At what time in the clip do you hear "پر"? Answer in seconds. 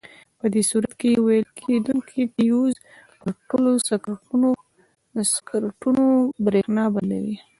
3.19-3.31